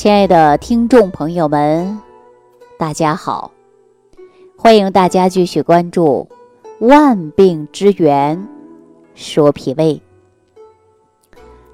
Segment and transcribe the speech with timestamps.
[0.00, 2.00] 亲爱的听众朋友们，
[2.78, 3.50] 大家好！
[4.56, 6.26] 欢迎大家继续关注
[6.86, 8.48] 《万病之源
[9.14, 10.00] 说脾胃》。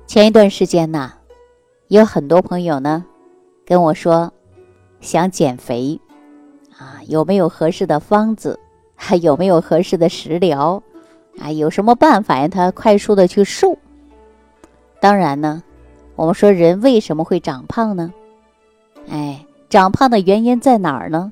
[0.09, 1.13] 前一段时间呢，
[1.87, 3.05] 有很多朋友呢
[3.65, 4.33] 跟我说
[5.01, 6.01] 想减肥
[6.77, 8.59] 啊，有没有合适的方子？
[8.97, 10.83] 还 有没有合适的食疗？
[11.39, 13.79] 啊，有什么办法让他快速的去瘦？
[14.99, 15.63] 当然呢。
[16.17, 18.13] 我们说人为什么会长胖呢？
[19.09, 21.31] 哎，长胖的原因在哪儿呢？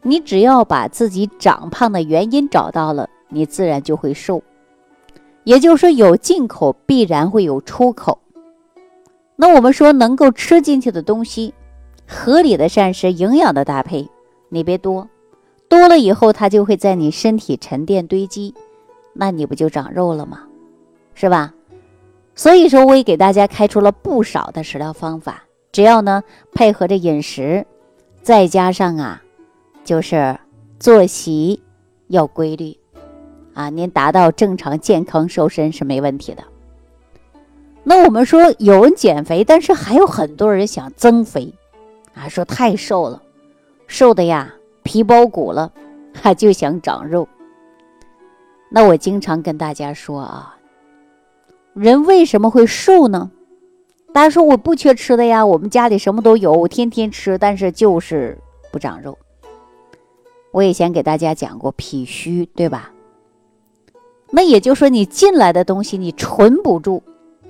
[0.00, 4.42] 你只要把自己长胖的原因找到了，你自然就会瘦。
[5.44, 8.18] 也就是说，有进口必然会有出口。
[9.36, 11.52] 那我们说能够吃进去的东西，
[12.06, 14.08] 合理的膳食、营养的搭配，
[14.48, 15.06] 你别多，
[15.68, 18.54] 多了以后它就会在你身体沉淀堆积，
[19.12, 20.44] 那你不就长肉了吗？
[21.14, 21.52] 是吧？
[22.38, 26.22] 所以说，我也给大家开出了不少的食疗方法，只要呢
[26.52, 27.66] 配合着饮食，
[28.22, 29.20] 再加上啊，
[29.84, 30.38] 就是
[30.78, 31.60] 作息
[32.06, 32.78] 要规律，
[33.54, 36.44] 啊，您达到正常健康瘦身是没问题的。
[37.82, 41.52] 那我们说有人减肥，但是还有很多人想增肥，
[42.14, 43.20] 啊，说太瘦了，
[43.88, 45.72] 瘦的呀皮包骨了，
[46.14, 47.26] 还就想长肉。
[48.70, 50.54] 那我经常跟大家说啊。
[51.78, 53.30] 人为什么会瘦呢？
[54.12, 58.36] 大家说我不缺吃的呀，我们家里什么都有，我天天吃，但是就是
[58.72, 59.16] 不长肉。
[60.50, 62.90] 我以前给大家讲过脾虚，对吧？
[64.30, 67.00] 那也就是说你进来的东西你存不住，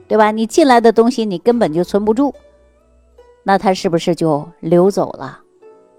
[0.06, 0.30] 对吧？
[0.30, 2.34] 你进来的东西你根本就存不住，
[3.44, 5.40] 那它是不是就流走了？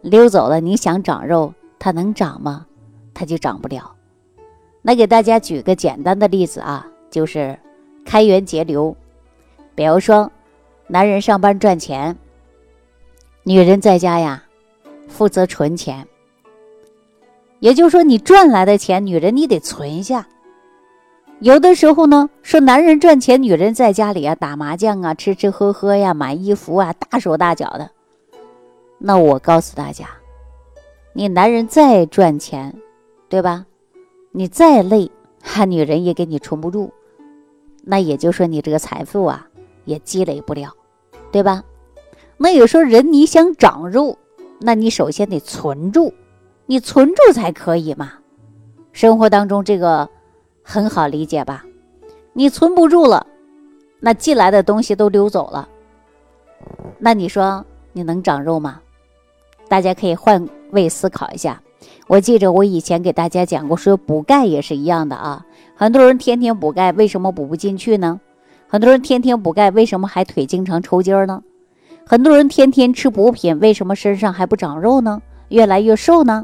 [0.01, 2.67] 流走了，你想长肉，它能长吗？
[3.11, 3.95] 它就长不了。
[4.83, 7.57] 那给大家举个简单的例子啊，就是。
[8.09, 8.95] 开源节流，
[9.75, 10.31] 比如说，
[10.87, 12.17] 男人上班赚钱，
[13.43, 14.43] 女人在家呀，
[15.07, 16.07] 负责存钱。
[17.59, 20.27] 也就是说，你赚来的钱，女人你得存下。
[21.37, 27.91] 有的时候呢，说男人赚钱，女人在家里啊打麻将啊，吃吃喝喝呀，买衣服啊，大手大脚的。
[28.97, 30.09] 那我告诉大家，
[31.13, 32.75] 你男人再赚钱，
[33.29, 33.67] 对吧？
[34.31, 35.11] 你再累，
[35.43, 36.91] 哈，女人也给你存不住。
[37.83, 39.47] 那也就是说，你这个财富啊，
[39.85, 40.71] 也积累不了，
[41.31, 41.63] 对吧？
[42.37, 44.17] 那有时候人你想长肉，
[44.59, 46.13] 那你首先得存住，
[46.65, 48.13] 你存住才可以嘛。
[48.91, 50.09] 生活当中这个
[50.63, 51.65] 很好理解吧？
[52.33, 53.25] 你存不住了，
[53.99, 55.67] 那进来的东西都溜走了，
[56.97, 58.81] 那你说你能长肉吗？
[59.67, 61.61] 大家可以换位思考一下。
[62.07, 65.45] 我记着我以前给大家讲过，说补钙也是一样的啊。
[65.79, 68.19] 很多人天天补钙，为什么补不进去呢？
[68.67, 71.41] 很多人天天补钙，为什么还腿经常抽筋呢？
[72.05, 75.21] 很多人天天吃补品，为什么身上还不长肉呢？
[75.47, 76.43] 越来越瘦呢？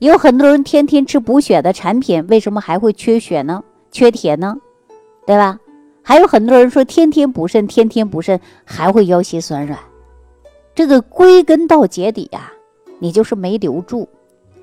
[0.00, 3.62] 有很多人天天吃补血的产品，为什么还会缺血呢？
[3.92, 4.56] 缺铁呢？
[5.24, 5.60] 对吧？
[6.02, 9.78] 还有很多人说天天补肾，天天补肾还会腰膝酸软。
[10.74, 12.52] 这个归根到结底呀，
[12.98, 14.08] 你就是没留住，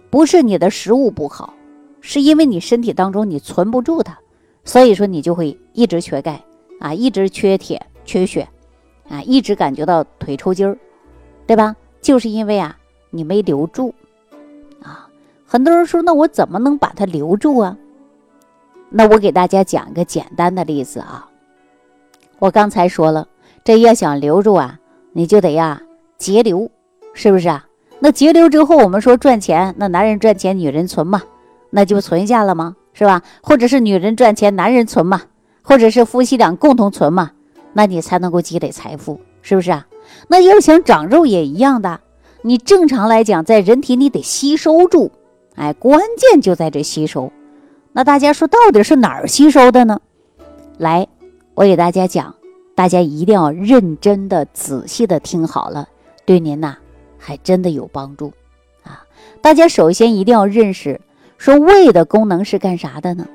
[0.10, 1.54] 不是你的食物不好。
[2.08, 4.16] 是因为你身体当中你存不住它，
[4.64, 6.40] 所以说你就会一直缺钙
[6.80, 8.48] 啊，一直缺铁缺血
[9.10, 10.78] 啊，一直感觉到腿抽筋儿，
[11.48, 11.76] 对吧？
[12.04, 12.78] 就是因为啊
[13.10, 13.92] 你没留住
[14.84, 15.10] 啊。
[15.48, 17.76] 很多人说那我怎么能把它留住啊？
[18.92, 21.28] 那我给大家讲一个简单的例子啊。
[22.38, 23.28] 我刚才说了，
[23.64, 24.80] 这要想留住啊，
[25.12, 25.82] 你就得呀
[26.20, 26.70] 节流，
[27.16, 27.66] 是不是啊？
[27.98, 31.24] 那节流之后，我们说赚钱，那男人赚钱，女人存嘛。
[31.76, 32.78] 那就存下了吗？
[32.94, 33.22] 是吧？
[33.42, 35.24] 或者是女人赚钱，男人存嘛？
[35.62, 37.34] 或者是夫妻俩共同存嘛？
[37.74, 39.86] 那你才能够积累财富，是不是啊？
[40.30, 42.00] 那要想长肉也一样的，
[42.44, 45.12] 你正常来讲，在人体你得吸收住，
[45.56, 47.34] 哎，关键就在这吸收。
[47.92, 50.00] 那大家说到底是哪儿吸收的呢？
[50.78, 51.10] 来，
[51.56, 52.36] 我给大家讲，
[52.74, 55.90] 大家一定要认真的、仔细的听好了，
[56.24, 56.78] 对您呐
[57.18, 58.32] 还真的有帮助
[58.84, 59.04] 啊！
[59.42, 61.02] 大家首先一定要认识。
[61.46, 63.28] 说胃的功能是干啥的呢？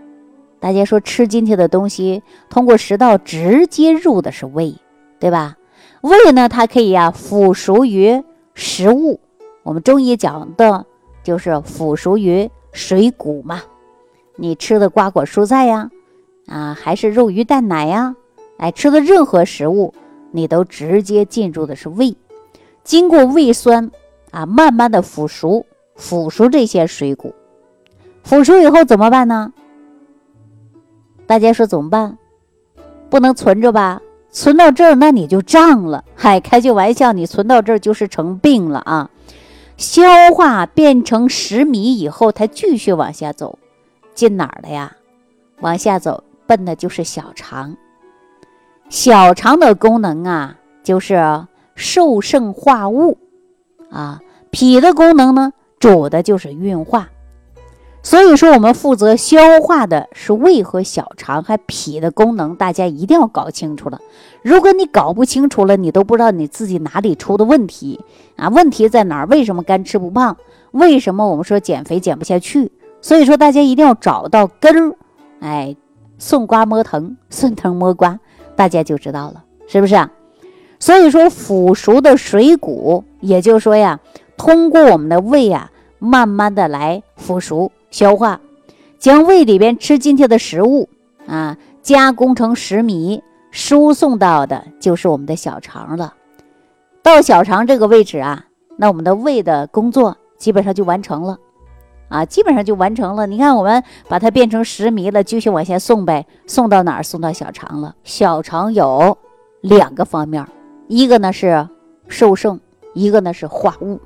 [0.59, 4.75] 大家说吃进去的东西通过食道直接入的是胃，
[5.21, 5.57] 对吧？
[6.01, 8.21] 胃呢，它可以呀腐熟于
[8.53, 9.21] 食物。
[9.63, 10.85] 我们中医讲的
[11.23, 13.63] 就是腐熟于水谷嘛。
[14.35, 15.89] 你吃的瓜果蔬菜呀，
[16.47, 18.17] 啊，还是肉鱼蛋奶呀，
[18.57, 19.95] 哎，吃的任何食物，
[20.33, 22.17] 你都直接进入的是胃，
[22.83, 23.89] 经过胃酸
[24.33, 25.65] 啊，慢慢的腐熟，
[25.95, 27.33] 腐熟这些水谷。
[28.23, 29.53] 腐熟以后怎么办呢？
[31.27, 32.19] 大家说怎么办？
[33.09, 34.01] 不能存着吧？
[34.31, 36.05] 存到这儿，那你就胀了。
[36.15, 39.11] 嗨，开句玩笑，你存到这儿就是成病了啊！
[39.77, 40.03] 消
[40.33, 43.59] 化变成食糜以后，它继续往下走，
[44.15, 44.93] 进哪儿了呀？
[45.61, 47.77] 往下走，奔的就是小肠。
[48.89, 53.19] 小肠的功能啊，就是受盛化物
[53.91, 54.21] 啊。
[54.51, 57.09] 脾的功能呢，主的就是运化。
[58.03, 64.01] 所以说，我们负责消化的是胃和小肠，还脾的功能，大家一定要搞清楚了。
[64.43, 68.01] 如果你搞不清楚了，你都不知道你自己哪里出的问题
[68.37, 68.49] 啊？
[68.49, 69.27] 问题在哪儿？
[69.27, 70.37] 为什么干吃不胖？
[70.71, 72.73] 为什么我们说减肥减不下去？
[73.03, 74.97] 所以说，大家一定要找到根儿。
[75.41, 75.77] 哎，
[76.19, 78.19] 顺瓜摸藤， 顺藤摸瓜，
[78.57, 80.11] 大家就知道了，是不是啊？
[80.79, 84.01] 所以说，腐熟的水谷，也就是说呀，
[84.39, 87.71] 通过我们的胃啊，慢慢的来腐熟。
[87.91, 88.41] 消化，
[88.99, 90.89] 将胃里边吃进去的食物
[91.27, 96.15] 啊，加工成食糜，输送到的就是我们的小肠了。
[97.03, 98.45] 到小肠这个位置啊，
[98.77, 101.39] 那我们的胃的工作基本上就完成了
[102.09, 103.27] 啊，基本上就完成了。
[103.27, 107.03] 你看，我们把它变成食糜了，继续往下送呗，送到哪儿？
[107.03, 107.95] 送到小肠了。
[108.05, 109.17] 小肠有
[109.61, 110.47] 两个方面，
[110.89, 111.69] 一个呢是
[112.09, 112.61] 受盛，
[112.95, 114.01] 一个呢是化物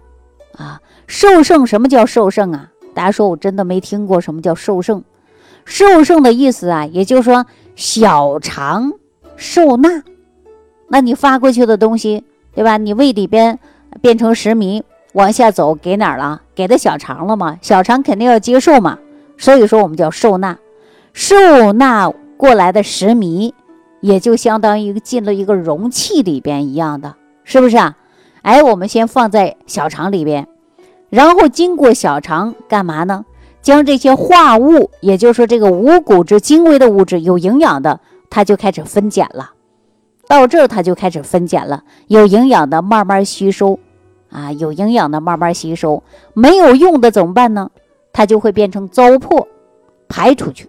[0.56, 0.80] 啊。
[1.06, 2.70] 受盛，什么叫受盛啊？
[2.94, 5.02] 大家说，我真的没听过什么叫受盛。
[5.64, 7.44] 受盛的意思啊，也就是说
[7.74, 8.92] 小肠
[9.36, 10.02] 受纳。
[10.88, 12.24] 那你发过去的东西，
[12.54, 12.76] 对吧？
[12.76, 13.58] 你胃里边
[14.00, 14.82] 变成食糜，
[15.14, 16.42] 往下走给哪儿了？
[16.54, 17.58] 给的小肠了吗？
[17.62, 18.98] 小肠肯定要接受嘛。
[19.36, 20.56] 所以说我们叫受纳。
[21.12, 23.52] 受纳过来的食糜，
[24.00, 27.96] 也就相当于进了一个容器里边一样的，是不是啊？
[28.42, 30.46] 哎，我们先放在小肠里边。
[31.14, 33.24] 然后经过小肠干嘛呢？
[33.62, 39.52] 将这些化物，也就是说这个五谷之精微的物质，有营养的，它就开始分拣了。
[40.26, 43.78] 到这儿它就开始分拣了，有营养的慢慢吸收，
[44.28, 46.02] 啊，有营养的慢慢吸收，
[46.32, 47.70] 没有用的怎么办呢？
[48.12, 49.46] 它就会变成糟粕，
[50.08, 50.68] 排出去，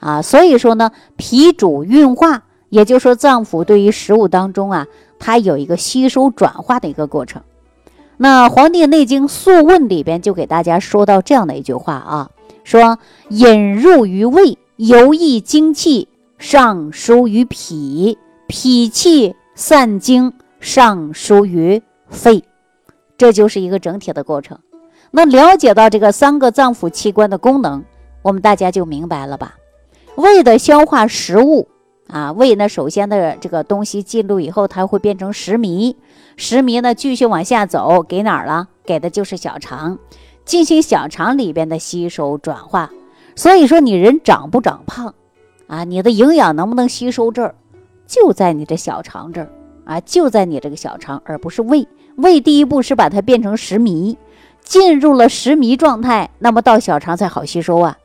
[0.00, 4.86] 啊，所以说呢，脾主运化，也就是说脏腑对于食物当中啊，
[5.18, 7.42] 它有一个吸收转化的一个过程。
[8.18, 12.30] 那《黄帝内经·素问》里边就给大家说到这样的一句话啊，
[12.64, 12.98] 说
[13.28, 16.08] 引入于胃，游溢精气，
[16.38, 18.16] 上输于脾，
[18.46, 22.42] 脾气散精，上输于肺，
[23.18, 24.58] 这就是一个整体的过程。
[25.10, 27.84] 那了解到这个三个脏腑器官的功能，
[28.22, 29.56] 我们大家就明白了吧？
[30.16, 31.68] 胃的消化食物。
[32.08, 35.96] 啊，胃呢，首先的这个东西进入以后，它会变成食糜，
[36.36, 38.68] 食糜呢继续往下走，给哪儿了？
[38.84, 39.98] 给的就是小肠，
[40.44, 42.90] 进行小肠里边的吸收转化。
[43.34, 45.14] 所以说，你人长不长胖，
[45.66, 47.54] 啊，你的营养能不能吸收这儿，
[48.06, 49.50] 就在你这小肠这儿
[49.84, 51.88] 啊，就在你这个小肠，而不是胃。
[52.16, 54.16] 胃第一步是把它变成食糜，
[54.62, 57.96] 进入了食糜状态，那么到小肠才好吸收啊。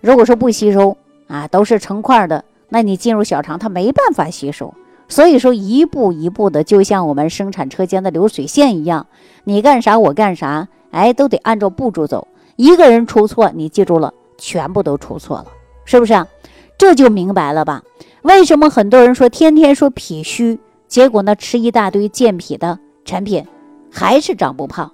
[0.00, 0.96] 如果说不吸收
[1.28, 2.44] 啊，都是成块的。
[2.68, 4.72] 那你进入小肠，它没办法吸收，
[5.10, 9.08] 所以说一步一步的，就像我们生产车间的流水线一样，
[9.44, 12.26] 你干啥我干啥，哎，都得按照步骤走。
[12.56, 15.46] 一个人出错，你记住了，全部都出错了，
[15.84, 16.26] 是不是啊？
[16.78, 17.82] 这就明白了吧？
[18.22, 20.58] 为什么很多人说天天说脾虚，
[20.88, 23.46] 结果呢吃一大堆健脾的产品，
[23.90, 24.92] 还是长不胖，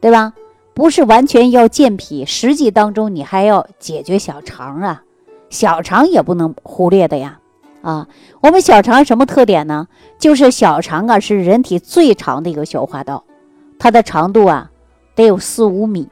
[0.00, 0.32] 对吧？
[0.74, 5.02] 不是完全要健脾，实际当中你还要解决小肠啊。
[5.48, 7.40] 小肠也不能忽略的呀，
[7.86, 8.08] 啊，
[8.40, 9.86] 我们小肠什么特点呢？
[10.18, 13.22] 就是小肠啊是人体最长的一个消化道，
[13.78, 14.72] 它的长度啊
[15.14, 16.08] 得有四五米，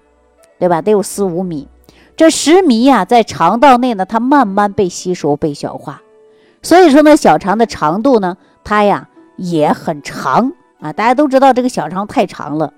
[0.61, 0.81] 对吧？
[0.81, 1.67] 得有四五米。
[2.15, 6.01] 这食糜呀在肠道内呢，它慢慢被吸收、被消化，
[6.63, 10.93] 所以说呢，小肠的长度呢，它呀也很长啊。
[10.93, 12.73] 大家都知道这个小肠太长了。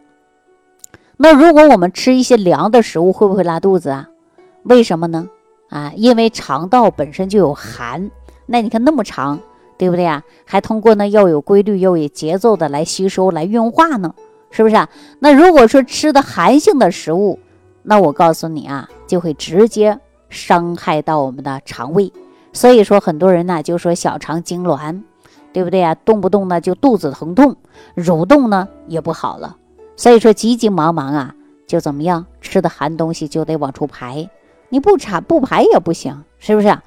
[1.18, 4.08] 那如果我们吃一些凉的食物，会不会拉肚子啊？
[4.62, 5.28] 为什么呢？
[5.68, 8.10] 啊，因为肠道本身就有寒，
[8.46, 9.38] 那你看那么长，
[9.76, 10.22] 对不对呀？
[10.44, 14.14] 还通过呢要有规律、要有节奏的来吸收、来运化呢，
[14.50, 14.88] 是不是啊？
[15.18, 17.38] 那如果说吃的寒性的食物，
[17.82, 19.98] 那我告诉你啊，就会直接
[20.28, 22.12] 伤害到我们的肠胃。
[22.52, 25.02] 所以说很多人呢就说小肠痉挛，
[25.52, 25.94] 对不对啊？
[25.94, 27.56] 动不动呢就肚子疼痛，
[27.96, 29.56] 蠕动呢也不好了。
[29.96, 31.34] 所以说急急忙忙啊，
[31.66, 34.30] 就怎么样吃的寒东西就得往出排。
[34.68, 36.68] 你不查不排也不行，是不是？
[36.68, 36.82] 啊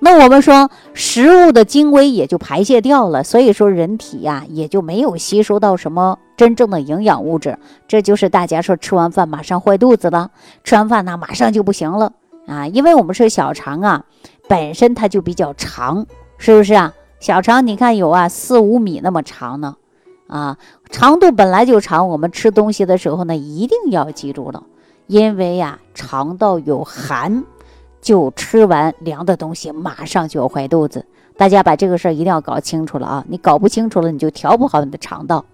[0.00, 7.58] 那我们说食物的精微也就排泄掉了，所以说人体呀也就没有吸收到什么真正的营养物质。
[7.86, 10.30] 这就是大家说吃完饭马上坏肚子了，
[10.62, 12.12] 吃完饭呢马上就不行了
[12.46, 12.66] 啊！
[12.66, 14.04] 因为我们说小肠啊
[14.48, 16.06] 本身它就比较长，
[16.38, 16.94] 是不是啊？
[17.20, 19.74] 小肠你看有啊四五米那么长呢，
[20.28, 20.56] 啊，
[20.88, 24.62] 长度本来就长，我们吃东西的时候呢，一定要记住了，
[25.08, 27.42] 因为呀，肠道有寒，
[28.00, 31.04] 就吃完凉的东西，马上就要坏肚子。
[31.36, 33.24] 大家把这个事儿一定要搞清楚了啊！
[33.28, 35.44] 你搞不清楚了，你就调不好你的肠道。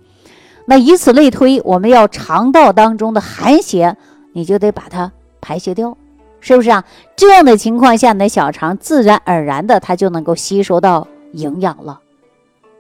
[0.65, 3.97] 那以此类推，我们要肠道当中的寒邪，
[4.33, 5.95] 你就得把它排泄掉，
[6.41, 6.85] 是不是啊？
[7.17, 12.01] 这样的情况下，你的小肠自然而然的它就能够吸收到营养了。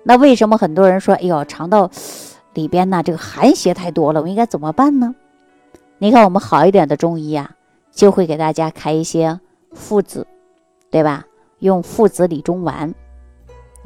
[0.02, 1.90] 那为什么很多人说，哎呦，肠道
[2.54, 5.14] 里边呢这个寒邪太多了，我应该怎么办呢？
[5.99, 7.50] 你看我们好一点的中医呀，
[7.92, 9.40] 就会给大家开一些
[9.75, 10.26] 附子，
[10.90, 11.26] 对吧？
[11.59, 12.95] 用附子理中丸。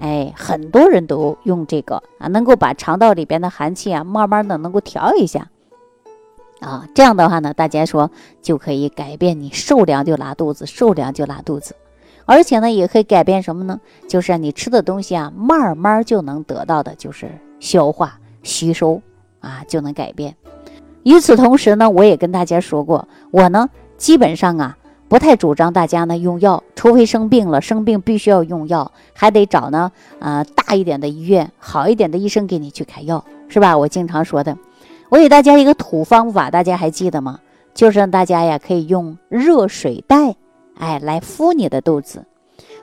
[0.00, 5.50] 哎，很多人都用这个啊，能够把肠道里边的寒气啊，慢慢的能够调一下，
[6.61, 8.09] 啊，这样的话呢，大家说
[8.40, 11.75] 就可以改变你受凉就拉肚子，受凉就拉肚子，
[12.26, 13.80] 而且呢，也可以改变什么呢？
[14.09, 17.28] 就是你吃的东西啊，慢慢就能得到的，就是
[17.59, 19.02] 消化吸收
[19.40, 20.37] 啊，就能改变。
[21.02, 24.78] 与此同时呢，我也跟大家说过，我呢，基本上啊。
[25.09, 33.77] 不太主张大家呢用药，除非生病了，生病必须要用药，还得找呢呃大一点的医院，好一点的医生给你去开药，是吧？
[33.77, 34.57] 我经常说的，
[35.09, 37.41] 我给大家一个土方法，大家还记得吗？
[37.73, 40.35] 就是让大家呀可以用热水袋，
[40.79, 42.27] 哎来敷你的肚子，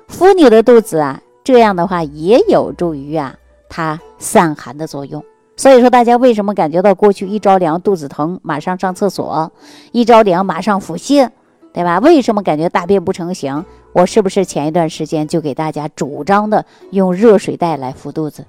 [0.07, 3.35] 敷你的肚子啊，这样的话也有助于啊
[3.69, 5.23] 它散寒的作用。
[5.57, 9.51] 所以说大家为什么感觉到过去一着凉肚子疼，马上上厕所，
[9.91, 11.29] 一着凉马上腹泻？
[11.75, 11.99] 对吧？
[11.99, 13.65] 为什么感觉大便不成形？
[13.91, 18.45] 我是不是前一段时间就给大家主张的用热水袋来敷肚子？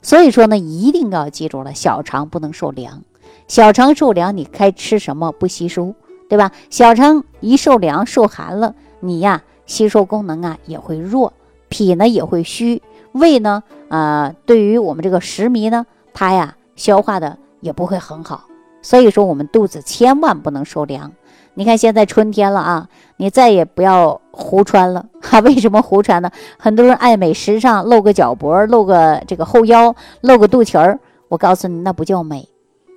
[0.00, 3.02] 所以说呢，一定要记住了，小肠不能受凉，
[3.46, 5.94] 小肠受凉，你该吃什么不吸收，
[6.30, 6.50] 对吧？
[6.70, 11.34] 小肠一受凉受寒了，你呀吸收功能啊也会弱，
[11.68, 12.80] 脾呢也会虚，
[13.12, 15.84] 胃呢啊对于我们这个食糜呢，
[16.14, 18.46] 它呀消化的也不会很好。
[18.80, 21.12] 所以说我们肚子千万不能受凉。
[21.58, 25.40] 你看现在春天了啊，你再也不要胡穿了哈。
[25.44, 26.30] 为什么胡穿呢？
[26.58, 31.00] 很多人爱美时尚，露个脚脖，露个这个后腰，露个肚脐儿。
[31.28, 32.48] 我告诉你，那不叫美。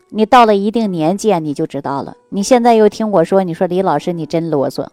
[0.09, 2.15] 你到了一定年纪啊，你就知道了。
[2.29, 4.87] 你现在又听我说，你说李老师你真啰嗦。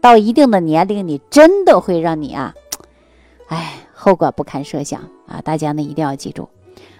[0.00, 2.54] 到一定的年龄，你真的会让你啊，
[3.46, 5.40] 哎，后果不堪设想啊！
[5.44, 6.48] 大家呢一定要记住。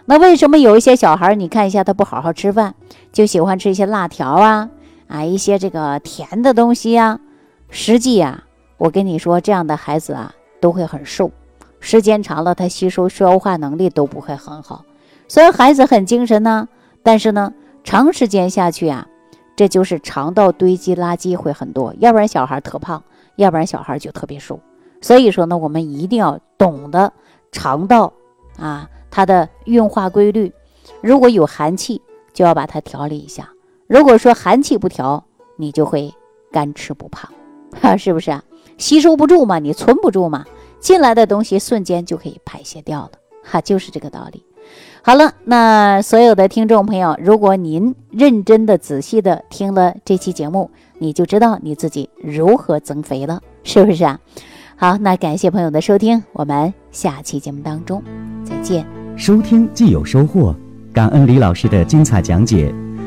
[0.05, 2.77] 那为什么有一些小孩，你看一下他不好好吃饭，
[3.13, 4.71] 就喜欢吃一些辣条啊？
[5.13, 7.21] 啊，一些这个甜的东西呀，
[7.69, 8.45] 实际呀，
[8.79, 11.31] 我跟你说，这样的孩子啊，都会很瘦，
[11.81, 14.87] 时间长了，他吸收消化能力都不会很好。
[15.29, 16.67] 虽然孩子很精神呢，
[17.03, 17.53] 但是呢，
[17.85, 19.07] 长时间下去啊，
[19.55, 23.05] 这就是肠道堆积垃圾会很多，要不然小孩特胖，
[23.37, 24.59] 要不然小孩就特别瘦。
[25.03, 27.13] 所以说呢，我们一定要懂得
[27.51, 28.11] 肠道
[28.57, 30.51] 啊，它的运化规律，
[31.03, 32.01] 如果有寒气，
[32.33, 33.52] 就要把它调理一下。
[33.93, 35.23] 如果说寒气不调，
[35.59, 36.15] 你就会
[36.51, 37.31] 干吃不胖，
[37.79, 38.43] 哈， 是不是啊？
[38.79, 40.47] 吸收不住嘛，你存不住嘛，
[40.81, 43.11] 进来的东西瞬间就可以排泄掉了，
[43.45, 44.43] 哈，就是这个道理。
[45.03, 54.19] 好了，那所有的听众朋友，如果您认真的、仔细的听了这期节目，你就知道你自己如何增肥了，是不是啊？
[54.75, 58.03] 好，那感谢朋友的收听，我们下期节目当中
[58.43, 58.87] 再见。
[59.19, 60.57] 收听既有收获，
[60.95, 62.75] 感恩李老师的精彩讲解。